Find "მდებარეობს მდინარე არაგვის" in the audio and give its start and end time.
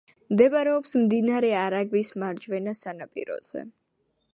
0.35-2.11